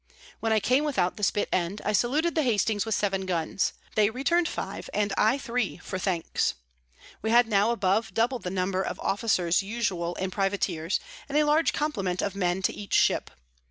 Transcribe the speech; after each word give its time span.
When 0.39 0.51
I 0.51 0.59
came 0.59 0.83
without 0.83 1.15
the 1.17 1.21
Spit 1.23 1.47
end, 1.51 1.79
I 1.85 1.93
saluted 1.93 2.33
the 2.33 2.41
Hastings 2.41 2.87
with 2.87 2.95
seven 2.95 3.27
Guns; 3.27 3.71
they 3.93 4.09
return'd 4.09 4.47
five, 4.47 4.89
and 4.95 5.13
I 5.15 5.37
three 5.37 5.77
for 5.77 5.99
Thanks. 5.99 6.55
We 7.21 7.29
had 7.29 7.47
now 7.47 7.69
above 7.69 8.11
double 8.11 8.39
the 8.39 8.49
number 8.49 8.81
of 8.81 8.99
Officers 8.99 9.61
usual 9.61 10.15
in 10.15 10.31
Privateers, 10.31 10.99
and 11.29 11.37
a 11.37 11.43
large 11.43 11.71
Complement 11.71 12.23
of 12.23 12.33
Men 12.33 12.63
to 12.63 12.73
each 12.73 12.95
Ship. 12.95 13.29